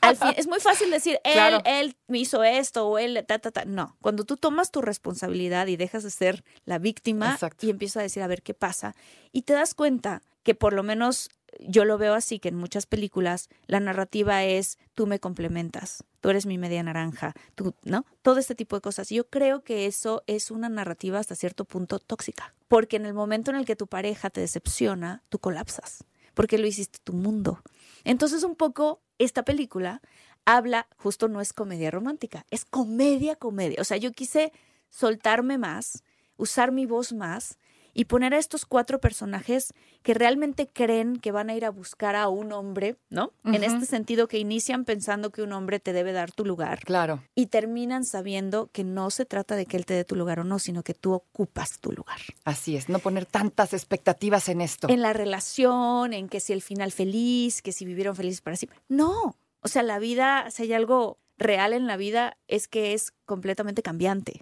al 0.01 0.15
fin, 0.17 0.33
es 0.37 0.47
muy 0.47 0.59
fácil 0.59 0.91
decir, 0.91 1.19
él, 1.23 1.33
Claro. 1.33 1.61
él 1.65 1.95
me 2.07 2.19
hizo 2.19 2.43
esto 2.43 2.87
o 2.87 2.97
él, 2.97 3.23
ta, 3.27 3.39
ta, 3.39 3.51
ta. 3.51 3.65
No, 3.65 3.97
cuando 4.01 4.23
tú 4.23 4.37
tomas 4.37 4.71
tu 4.71 4.81
responsabilidad 4.81 5.67
y 5.67 5.77
dejas 5.77 6.03
de 6.03 6.11
ser 6.11 6.43
la 6.65 6.77
víctima 6.79 7.33
Exacto. 7.33 7.65
y 7.65 7.69
empiezas 7.69 7.97
a 7.97 8.03
decir, 8.03 8.23
a 8.23 8.27
ver 8.27 8.41
qué 8.41 8.53
pasa, 8.53 8.95
y 9.31 9.43
te 9.43 9.53
das 9.53 9.73
cuenta 9.73 10.21
que 10.43 10.55
por 10.55 10.73
lo 10.73 10.83
menos 10.83 11.29
yo 11.59 11.85
lo 11.85 11.97
veo 11.97 12.13
así, 12.13 12.37
que 12.39 12.49
en 12.49 12.55
muchas 12.55 12.85
películas 12.85 13.47
la 13.67 13.79
narrativa 13.79 14.43
es, 14.43 14.77
tú 14.93 15.07
me 15.07 15.19
complementas, 15.19 16.03
tú 16.19 16.29
eres 16.29 16.45
mi 16.45 16.57
media 16.57 16.83
naranja, 16.83 17.33
tú, 17.55 17.73
¿no? 17.83 18.05
Todo 18.21 18.39
este 18.39 18.55
tipo 18.55 18.75
de 18.75 18.81
cosas. 18.81 19.09
Yo 19.09 19.27
creo 19.29 19.63
que 19.63 19.85
eso 19.85 20.21
es 20.27 20.51
una 20.51 20.67
narrativa 20.67 21.17
hasta 21.17 21.33
cierto 21.33 21.63
punto 21.63 21.97
tóxica, 21.99 22.53
porque 22.67 22.97
en 22.97 23.05
el 23.05 23.13
momento 23.13 23.51
en 23.51 23.57
el 23.57 23.65
que 23.65 23.77
tu 23.77 23.87
pareja 23.87 24.29
te 24.29 24.41
decepciona, 24.41 25.23
tú 25.29 25.39
colapsas, 25.39 26.03
porque 26.33 26.57
lo 26.57 26.67
hiciste 26.67 26.99
tu 27.03 27.13
mundo. 27.13 27.61
Entonces 28.05 28.43
un 28.43 28.55
poco 28.55 29.01
esta 29.17 29.43
película 29.43 30.01
habla, 30.45 30.87
justo 30.95 31.27
no 31.27 31.41
es 31.41 31.51
comedia 31.51 31.91
romántica, 31.91 32.45
es 32.51 32.63
comedia, 32.63 33.35
comedia. 33.35 33.81
O 33.81 33.83
sea, 33.83 33.97
yo 33.97 34.13
quise 34.13 34.53
soltarme 34.89 35.57
más, 35.57 36.03
usar 36.37 36.71
mi 36.71 36.85
voz 36.85 37.11
más 37.11 37.57
y 37.95 38.05
poner 38.05 38.33
a 38.35 38.37
estos 38.37 38.65
cuatro 38.65 38.99
personajes 38.99 39.73
que 40.03 40.13
realmente 40.13 40.67
creen 40.67 41.15
que 41.15 41.31
van 41.31 41.49
a 41.49 41.55
ir 41.55 41.65
a 41.65 41.71
buscar 41.71 42.15
a 42.15 42.27
un 42.27 42.51
hombre, 42.51 42.97
¿no? 43.09 43.31
En 43.45 43.63
este 43.63 43.85
sentido 43.87 44.27
que 44.27 44.37
inician 44.37 44.83
pensando 44.85 45.31
que 45.31 45.41
un 45.41 45.53
hombre 45.53 45.79
te 45.79 45.93
debe 45.93 46.11
dar 46.11 46.31
tu 46.31 46.45
lugar 46.45 46.81
Claro. 46.85 47.23
y 47.33 47.47
terminan 47.47 48.03
sabiendo 48.03 48.67
que 48.71 48.83
no 48.83 49.09
se 49.09 49.25
trata 49.25 49.55
de 49.55 49.65
que 49.65 49.77
él 49.77 49.85
te 49.85 49.93
dé 49.93 50.03
tu 50.03 50.15
lugar 50.15 50.41
o 50.41 50.43
no, 50.43 50.59
sino 50.59 50.83
que 50.83 50.93
tú 50.93 51.13
ocupas 51.13 51.79
tu 51.79 51.93
lugar. 51.93 52.19
Así 52.43 52.75
es, 52.75 52.89
no 52.89 52.99
poner 52.99 53.25
tantas 53.25 53.73
expectativas 53.73 54.49
en 54.49 54.59
esto. 54.61 54.89
En 54.89 55.01
la 55.01 55.13
relación, 55.13 56.11
en 56.13 56.27
que 56.27 56.41
si 56.41 56.51
el 56.53 56.61
final 56.61 56.91
feliz, 56.91 57.61
que 57.61 57.71
si 57.71 57.85
vivieron 57.85 58.15
felices 58.15 58.41
para 58.41 58.57
siempre. 58.57 58.77
No. 58.89 59.37
O 59.61 59.67
sea, 59.69 59.83
la 59.83 59.99
vida, 59.99 60.51
si 60.51 60.63
hay 60.63 60.73
algo 60.73 61.17
real 61.37 61.71
en 61.73 61.87
la 61.87 61.95
vida, 61.97 62.37
es 62.47 62.67
que 62.67 62.93
es 62.93 63.13
completamente 63.25 63.81
cambiante. 63.81 64.41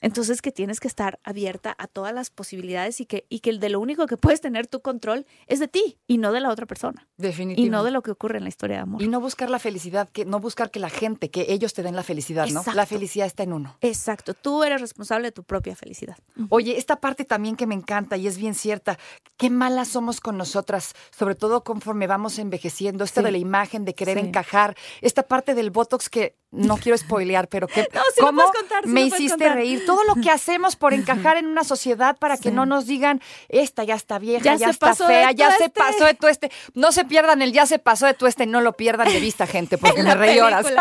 Entonces 0.00 0.42
que 0.42 0.52
tienes 0.52 0.80
que 0.80 0.88
estar 0.88 1.18
abierta 1.24 1.74
a 1.78 1.86
todas 1.86 2.14
las 2.14 2.30
posibilidades 2.30 3.00
y 3.00 3.06
que, 3.06 3.26
y 3.28 3.40
que 3.40 3.52
de 3.58 3.68
lo 3.68 3.80
único 3.80 4.06
que 4.06 4.16
puedes 4.16 4.40
tener 4.40 4.66
tu 4.66 4.80
control 4.80 5.26
es 5.46 5.58
de 5.60 5.68
ti 5.68 5.98
y 6.06 6.18
no 6.18 6.32
de 6.32 6.40
la 6.40 6.50
otra 6.50 6.66
persona. 6.66 7.06
Definitivamente. 7.16 7.62
Y 7.62 7.70
no 7.70 7.82
de 7.84 7.90
lo 7.90 8.02
que 8.02 8.10
ocurre 8.10 8.38
en 8.38 8.44
la 8.44 8.48
historia 8.50 8.76
de 8.76 8.82
amor. 8.82 9.02
Y 9.02 9.08
no 9.08 9.20
buscar 9.20 9.50
la 9.50 9.58
felicidad, 9.58 10.08
que 10.08 10.24
no 10.24 10.40
buscar 10.40 10.70
que 10.70 10.78
la 10.80 10.90
gente, 10.90 11.30
que 11.30 11.46
ellos 11.48 11.72
te 11.74 11.82
den 11.82 11.96
la 11.96 12.02
felicidad, 12.02 12.44
¿no? 12.48 12.60
Exacto. 12.60 12.76
La 12.76 12.86
felicidad 12.86 13.26
está 13.26 13.42
en 13.42 13.52
uno. 13.52 13.76
Exacto, 13.80 14.34
tú 14.34 14.62
eres 14.64 14.80
responsable 14.80 15.28
de 15.28 15.32
tu 15.32 15.42
propia 15.44 15.74
felicidad. 15.74 16.16
Oye, 16.50 16.76
esta 16.76 16.96
parte 16.96 17.24
también 17.24 17.56
que 17.56 17.66
me 17.66 17.74
encanta 17.74 18.16
y 18.16 18.26
es 18.26 18.36
bien 18.36 18.54
cierta, 18.54 18.98
qué 19.36 19.50
malas 19.50 19.88
somos 19.88 20.20
con 20.20 20.36
nosotras, 20.36 20.94
sobre 21.16 21.34
todo 21.34 21.64
conforme 21.64 22.06
vamos 22.06 22.38
envejeciendo, 22.38 23.04
esta 23.04 23.20
Sí. 23.20 23.24
de 23.24 23.32
la 23.32 23.38
imagen, 23.38 23.84
de 23.84 23.94
querer 23.94 24.18
Sí. 24.20 24.26
encajar, 24.26 24.76
esta 25.00 25.22
parte 25.24 25.54
del 25.54 25.70
Botox 25.70 26.08
que 26.08 26.36
no 26.50 26.78
quiero 26.78 26.96
spoilear, 26.96 27.48
pero 27.48 27.66
que 27.68 27.82
No, 27.94 28.00
cómo 28.20 28.42
contar, 28.44 28.86
me 28.86 29.02
hiciste 29.02 29.30
contar. 29.30 29.54
reír. 29.54 29.84
Todo 29.84 30.02
lo 30.04 30.14
que 30.14 30.30
hacemos 30.30 30.76
por 30.76 30.94
encajar 30.94 31.36
en 31.36 31.46
una 31.46 31.62
sociedad 31.64 32.16
para 32.16 32.36
que 32.38 32.50
no 32.50 32.64
nos 32.66 32.86
digan, 32.86 33.20
esta 33.48 33.84
ya 33.84 33.94
está 33.94 34.18
vieja, 34.18 34.44
Ya 34.44 34.54
ya, 34.54 34.66
se 34.66 34.70
está 34.72 34.86
pasó 34.86 35.06
fea, 35.06 35.30
ya 35.32 35.50
se 35.52 35.68
tueste". 35.68 35.80
pasó 35.80 36.04
de 36.06 36.14
tueste. 36.14 36.50
No 36.74 36.90
se 36.92 37.04
pierdan 37.04 37.42
el 37.42 37.52
ya 37.52 37.66
se 37.66 37.78
pasó 37.78 38.06
de 38.06 38.14
tueste, 38.14 38.46
no 38.46 38.60
lo 38.62 38.72
pierdan 38.74 39.08
de 39.12 39.20
vista, 39.20 39.46
gente, 39.46 39.76
porque 39.78 40.02
me 40.02 40.14
reí 40.14 40.38
horas. 40.40 40.66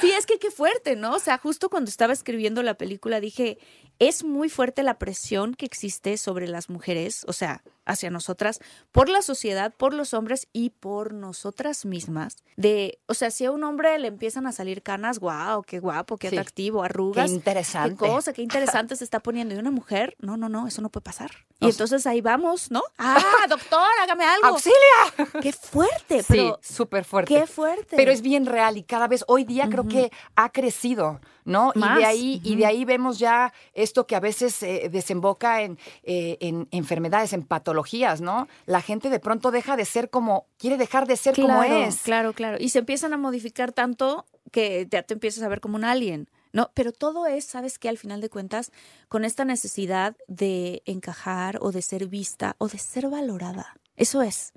Sí, 0.00 0.10
es 0.10 0.26
que 0.26 0.38
qué 0.38 0.50
fuerte, 0.50 0.96
¿no? 0.96 1.12
O 1.14 1.18
sea, 1.18 1.38
justo 1.38 1.68
cuando 1.68 1.88
estaba 1.88 2.12
escribiendo 2.12 2.62
la 2.62 2.74
película 2.74 3.20
dije, 3.20 3.58
es 3.98 4.24
muy 4.24 4.48
fuerte 4.48 4.82
la 4.82 4.98
presión 4.98 5.54
que 5.54 5.66
existe 5.66 6.16
sobre 6.18 6.48
las 6.48 6.68
mujeres, 6.70 7.24
o 7.28 7.32
sea, 7.32 7.62
hacia 7.88 8.10
nosotras, 8.10 8.58
por 8.90 9.08
la 9.08 9.22
sociedad, 9.22 9.72
por 9.72 9.94
los 9.94 10.12
hombres 10.12 10.48
y 10.52 10.70
por 10.70 11.14
nosotras 11.14 11.84
mismas. 11.84 12.36
De, 12.56 12.98
o 13.06 13.14
sea, 13.14 13.30
si 13.30 13.44
a 13.44 13.52
un 13.52 13.62
hombre 13.62 13.96
le 14.00 14.08
empiezan 14.08 14.46
a 14.48 14.52
salir 14.52 14.82
canas, 14.82 15.20
guau, 15.20 15.62
qué 15.62 15.78
guapo, 15.78 16.16
qué 16.18 16.30
Sí. 16.30 16.36
atractivo, 16.36 16.82
arrugas. 16.82 17.30
Qué 17.30 17.36
interesante. 17.36 17.90
Qué 18.04 18.10
cosa, 18.10 18.32
qué 18.32 18.42
interesante 18.42 18.96
se 18.96 19.04
está 19.04 19.20
poniendo. 19.20 19.54
Y 19.54 19.58
una 19.58 19.70
mujer, 19.70 20.16
no, 20.18 20.36
no, 20.36 20.48
no, 20.48 20.66
eso 20.66 20.82
no 20.82 20.88
puede 20.90 21.04
pasar. 21.04 21.30
Y 21.60 21.66
entonces 21.70 22.06
ahí 22.08 22.20
vamos, 22.20 22.72
¿no? 22.72 22.82
Ah, 22.98 23.18
doctor, 23.48 23.86
hágame 24.02 24.24
algo. 24.24 24.48
¡Auxilia! 24.48 24.80
Qué 25.42 25.52
fuerte, 25.52 26.20
Sí, 26.22 26.26
pero 26.28 26.58
súper 26.62 27.04
fuerte. 27.04 27.32
qué 27.34 27.46
fuerte. 27.46 27.94
Pero 27.96 28.10
es 28.10 28.20
bien 28.20 28.46
real 28.46 28.76
y 28.76 28.82
cada 28.82 29.06
vez 29.06 29.24
hoy 29.28 29.44
día 29.44 29.68
creo 29.70 29.86
que 29.86 30.10
ha 30.34 30.50
crecido, 30.50 31.20
¿no? 31.46 31.72
Y 31.74 31.80
de 31.80 32.04
ahí 32.04 32.40
y 32.44 32.56
de 32.56 32.66
ahí 32.66 32.84
vemos 32.84 33.18
ya 33.18 33.54
esto 33.72 34.06
que 34.06 34.16
a 34.16 34.20
veces 34.20 34.62
eh, 34.62 34.90
desemboca 34.92 35.62
en, 35.62 35.78
eh, 36.02 36.36
en 36.40 36.68
enfermedades, 36.72 37.32
en 37.32 37.44
patologías, 37.44 38.20
¿no? 38.20 38.48
La 38.66 38.82
gente 38.82 39.08
de 39.08 39.20
pronto 39.20 39.50
deja 39.50 39.76
de 39.76 39.84
ser 39.84 40.10
como 40.10 40.46
quiere 40.58 40.76
dejar 40.76 41.06
de 41.06 41.16
ser 41.16 41.34
como 41.34 41.62
es. 41.62 42.02
Claro, 42.02 42.32
claro. 42.34 42.58
Y 42.60 42.68
se 42.70 42.80
empiezan 42.80 43.14
a 43.14 43.16
modificar 43.16 43.72
tanto 43.72 44.26
que 44.50 44.86
ya 44.90 45.04
te 45.04 45.14
empiezas 45.14 45.42
a 45.44 45.48
ver 45.48 45.60
como 45.60 45.76
un 45.76 45.84
alien. 45.84 46.28
No, 46.52 46.70
pero 46.74 46.90
todo 46.92 47.26
es, 47.26 47.44
¿sabes 47.44 47.78
qué? 47.78 47.88
Al 47.88 47.98
final 47.98 48.20
de 48.20 48.30
cuentas, 48.30 48.72
con 49.08 49.24
esta 49.24 49.44
necesidad 49.44 50.16
de 50.26 50.82
encajar 50.84 51.58
o 51.60 51.70
de 51.70 51.82
ser 51.82 52.08
vista 52.08 52.56
o 52.58 52.68
de 52.68 52.78
ser 52.78 53.08
valorada. 53.08 53.76
Eso 53.96 54.22
es. 54.22 54.52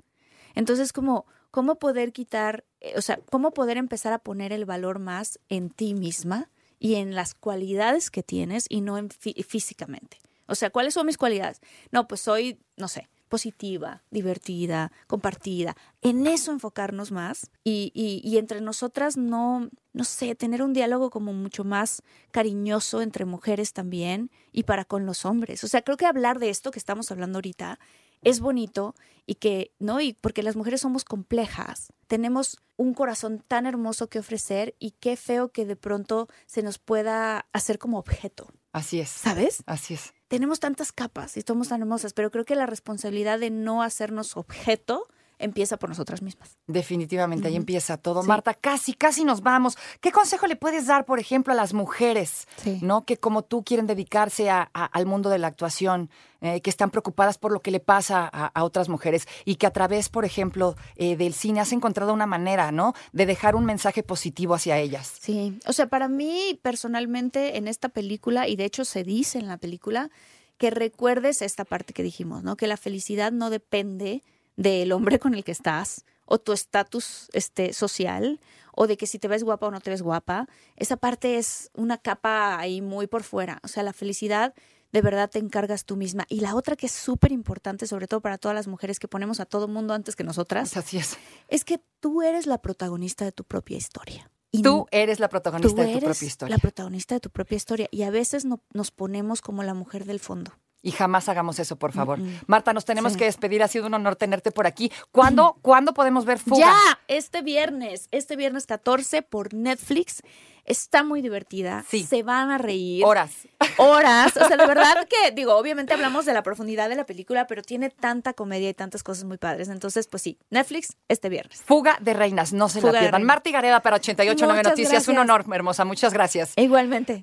Entonces, 0.54 0.92
como, 0.92 1.26
¿cómo 1.50 1.76
poder 1.76 2.12
quitar, 2.12 2.64
eh, 2.80 2.94
o 2.96 3.02
sea, 3.02 3.20
cómo 3.30 3.52
poder 3.52 3.76
empezar 3.76 4.12
a 4.12 4.18
poner 4.18 4.52
el 4.52 4.64
valor 4.64 4.98
más 4.98 5.38
en 5.48 5.70
ti 5.70 5.94
misma 5.94 6.48
y 6.80 6.96
en 6.96 7.14
las 7.14 7.34
cualidades 7.34 8.10
que 8.10 8.24
tienes 8.24 8.66
y 8.68 8.80
no 8.80 8.98
en 8.98 9.08
fí- 9.10 9.44
físicamente? 9.44 10.18
O 10.46 10.56
sea, 10.56 10.70
¿cuáles 10.70 10.94
son 10.94 11.06
mis 11.06 11.16
cualidades? 11.18 11.60
No, 11.92 12.08
pues 12.08 12.22
soy, 12.22 12.58
no 12.76 12.88
sé, 12.88 13.08
positiva, 13.28 14.02
divertida, 14.10 14.90
compartida. 15.06 15.76
En 16.02 16.26
eso 16.26 16.50
enfocarnos 16.50 17.12
más 17.12 17.52
y, 17.62 17.92
y- 17.94 18.20
y 18.28 18.38
entre 18.38 18.60
nosotras 18.60 19.16
no, 19.16 19.70
no 19.92 20.02
sé, 20.04 20.34
tener 20.34 20.62
un 20.62 20.72
diálogo 20.72 21.10
como 21.10 21.32
mucho 21.32 21.62
más 21.62 22.02
cariñoso 22.32 23.02
entre 23.02 23.24
mujeres 23.24 23.72
también 23.72 24.32
y 24.50 24.64
para 24.64 24.84
con 24.84 25.06
los 25.06 25.24
hombres. 25.24 25.62
O 25.62 25.68
sea, 25.68 25.82
creo 25.82 25.96
que 25.96 26.06
hablar 26.06 26.40
de 26.40 26.50
esto 26.50 26.72
que 26.72 26.80
estamos 26.80 27.12
hablando 27.12 27.36
ahorita 27.36 27.78
es 28.22 28.40
bonito 28.40 28.94
y 29.26 29.36
que, 29.36 29.72
¿no? 29.78 30.00
Y 30.00 30.14
porque 30.14 30.42
las 30.42 30.56
mujeres 30.56 30.80
somos 30.80 31.04
complejas, 31.04 31.92
tenemos 32.06 32.58
un 32.76 32.94
corazón 32.94 33.44
tan 33.46 33.66
hermoso 33.66 34.08
que 34.08 34.18
ofrecer 34.18 34.74
y 34.78 34.92
qué 34.92 35.16
feo 35.16 35.52
que 35.52 35.66
de 35.66 35.76
pronto 35.76 36.28
se 36.46 36.62
nos 36.62 36.78
pueda 36.78 37.46
hacer 37.52 37.78
como 37.78 37.98
objeto, 37.98 38.48
Así 38.72 39.00
es. 39.00 39.08
¿sabes? 39.08 39.62
Así 39.66 39.94
es. 39.94 40.14
tenemos 40.28 40.60
tantas 40.60 40.92
capas 40.92 41.36
y 41.36 41.42
somos 41.42 41.68
tan 41.68 41.80
hermosas, 41.82 42.12
pero 42.12 42.30
creo 42.30 42.44
que 42.44 42.54
la 42.56 42.66
responsabilidad 42.66 43.38
de 43.38 43.50
no 43.50 43.82
hacernos 43.82 44.36
objeto 44.36 45.06
empieza 45.40 45.76
por 45.78 45.88
nosotras 45.88 46.22
mismas. 46.22 46.56
Definitivamente, 46.66 47.48
ahí 47.48 47.56
empieza 47.56 47.96
todo. 47.96 48.22
Sí. 48.22 48.28
Marta, 48.28 48.54
casi, 48.54 48.94
casi 48.94 49.24
nos 49.24 49.42
vamos. 49.42 49.76
¿Qué 50.00 50.12
consejo 50.12 50.46
le 50.46 50.56
puedes 50.56 50.86
dar, 50.86 51.04
por 51.04 51.18
ejemplo, 51.18 51.52
a 51.52 51.56
las 51.56 51.74
mujeres, 51.74 52.46
Sí. 52.56 52.78
¿no? 52.82 53.04
Que 53.04 53.16
como 53.16 53.42
tú 53.42 53.64
quieren 53.64 53.86
dedicarse 53.86 54.50
a- 54.50 54.70
a- 54.72 54.84
al 54.84 55.06
mundo 55.06 55.28
de 55.30 55.38
la 55.38 55.48
actuación, 55.48 56.10
eh, 56.42 56.60
que 56.62 56.70
están 56.70 56.90
preocupadas 56.90 57.36
por 57.36 57.52
lo 57.52 57.60
que 57.60 57.70
le 57.70 57.80
pasa 57.80 58.28
a, 58.32 58.46
a 58.46 58.64
otras 58.64 58.88
mujeres 58.88 59.26
y 59.44 59.56
que 59.56 59.66
a 59.66 59.72
través, 59.72 60.08
por 60.08 60.24
ejemplo, 60.24 60.74
eh, 60.96 61.16
del 61.16 61.34
cine 61.34 61.60
has 61.60 61.72
encontrado 61.72 62.14
una 62.14 62.26
manera, 62.26 62.72
¿no? 62.72 62.94
De 63.12 63.26
dejar 63.26 63.54
un 63.56 63.64
mensaje 63.66 64.02
positivo 64.02 64.54
hacia 64.54 64.78
ellas. 64.78 65.12
Sí, 65.20 65.58
o 65.66 65.72
sea, 65.74 65.88
para 65.88 66.08
mí 66.08 66.58
personalmente 66.62 67.56
en 67.58 67.68
esta 67.68 67.88
película, 67.90 68.48
y 68.48 68.56
de 68.56 68.64
hecho 68.64 68.84
se 68.84 69.04
dice 69.04 69.38
en 69.38 69.48
la 69.48 69.58
película, 69.58 70.10
que 70.56 70.70
recuerdes 70.70 71.40
esta 71.42 71.64
parte 71.64 71.92
que 71.92 72.02
dijimos, 72.02 72.42
¿no? 72.42 72.56
Que 72.56 72.66
la 72.66 72.76
felicidad 72.76 73.32
no 73.32 73.48
depende 73.50 74.22
del 74.56 74.92
hombre 74.92 75.18
con 75.18 75.34
el 75.34 75.44
que 75.44 75.52
estás 75.52 76.04
o 76.24 76.38
tu 76.38 76.52
estatus 76.52 77.28
este, 77.32 77.72
social 77.72 78.40
o 78.72 78.86
de 78.86 78.96
que 78.96 79.06
si 79.06 79.18
te 79.18 79.28
ves 79.28 79.42
guapa 79.42 79.66
o 79.66 79.70
no 79.70 79.80
te 79.80 79.90
ves 79.90 80.02
guapa. 80.02 80.46
Esa 80.76 80.96
parte 80.96 81.38
es 81.38 81.70
una 81.74 81.98
capa 81.98 82.58
ahí 82.58 82.80
muy 82.80 83.06
por 83.06 83.22
fuera. 83.24 83.58
O 83.64 83.68
sea, 83.68 83.82
la 83.82 83.92
felicidad 83.92 84.54
de 84.92 85.02
verdad 85.02 85.28
te 85.30 85.38
encargas 85.38 85.84
tú 85.84 85.96
misma. 85.96 86.24
Y 86.28 86.40
la 86.40 86.54
otra 86.54 86.76
que 86.76 86.86
es 86.86 86.92
súper 86.92 87.32
importante, 87.32 87.86
sobre 87.86 88.06
todo 88.08 88.20
para 88.20 88.38
todas 88.38 88.54
las 88.54 88.66
mujeres 88.68 88.98
que 88.98 89.08
ponemos 89.08 89.38
a 89.40 89.46
todo 89.46 89.68
mundo 89.68 89.94
antes 89.94 90.16
que 90.16 90.24
nosotras, 90.24 90.76
Así 90.76 90.98
es. 90.98 91.16
es 91.48 91.64
que 91.64 91.80
tú 92.00 92.22
eres 92.22 92.46
la 92.46 92.58
protagonista 92.62 93.24
de 93.24 93.32
tu 93.32 93.44
propia 93.44 93.76
historia. 93.76 94.30
Y 94.52 94.62
Tú 94.62 94.86
eres 94.90 95.20
la 95.20 95.28
Tú 95.28 95.30
protagonista 95.30 95.82
de 95.82 95.86
tu 95.92 95.96
eres 95.98 96.04
propia 96.04 96.26
historia. 96.26 96.56
la 96.56 96.60
protagonista 96.60 97.14
de 97.14 97.20
tu 97.20 97.30
propia 97.30 97.54
historia 97.56 97.88
y 97.92 98.02
a 98.02 98.10
veces 98.10 98.44
no- 98.44 98.60
nos 98.72 98.90
ponemos 98.90 99.42
como 99.42 99.62
la 99.62 99.74
mujer 99.74 100.06
del 100.06 100.18
fondo. 100.18 100.52
Y 100.82 100.92
jamás 100.92 101.28
hagamos 101.28 101.58
eso, 101.58 101.76
por 101.76 101.92
favor. 101.92 102.18
Mm, 102.18 102.24
mm. 102.26 102.40
Marta, 102.46 102.72
nos 102.72 102.84
tenemos 102.84 103.12
Sí. 103.12 103.18
que 103.18 103.24
despedir. 103.26 103.62
Ha 103.62 103.68
sido 103.68 103.86
un 103.86 103.94
honor 103.94 104.16
tenerte 104.16 104.50
por 104.50 104.66
aquí. 104.66 104.90
¿Cuándo, 105.12 105.58
¿cuándo 105.62 105.92
podemos 105.92 106.24
ver 106.24 106.38
Fuga? 106.38 106.58
Ya, 106.60 107.00
este 107.08 107.42
viernes, 107.42 108.08
este 108.10 108.36
viernes 108.36 108.66
14 108.66 109.22
por 109.22 109.52
Netflix. 109.52 110.22
Está 110.66 111.02
muy 111.02 111.20
divertida. 111.20 111.84
Sí. 111.88 112.04
Se 112.04 112.22
van 112.22 112.50
a 112.50 112.58
reír. 112.58 113.04
Horas. 113.04 113.32
Horas. 113.78 114.36
O 114.36 114.46
sea, 114.46 114.56
de 114.56 114.66
verdad 114.66 115.06
que, 115.08 115.32
digo, 115.32 115.56
obviamente 115.56 115.92
hablamos 115.94 116.26
de 116.26 116.32
la 116.34 116.42
profundidad 116.42 116.88
de 116.88 116.94
la 116.96 117.06
película, 117.06 117.46
pero 117.46 117.62
tiene 117.62 117.90
tanta 117.90 118.34
comedia 118.34 118.68
y 118.68 118.74
tantas 118.74 119.02
cosas 119.02 119.24
muy 119.24 119.36
padres. 119.38 119.68
Entonces, 119.68 120.06
pues 120.06 120.22
sí, 120.22 120.38
Netflix 120.50 120.96
este 121.08 121.28
viernes. 121.28 121.62
Fuga 121.66 121.96
de 122.00 122.14
Reinas, 122.14 122.52
no 122.52 122.68
se 122.68 122.80
Fuga 122.80 122.92
la 122.92 123.00
pierdan. 123.00 123.24
Marta 123.24 123.48
y 123.48 123.52
Gareda 123.52 123.80
para 123.80 123.96
889 123.96 124.58
Muchas 124.60 124.70
Noticias. 124.72 125.08
Un 125.08 125.14
gracias. 125.16 125.30
honor, 125.40 125.54
hermosa. 125.56 125.84
Muchas 125.84 126.12
gracias. 126.12 126.52
Igualmente. 126.56 127.22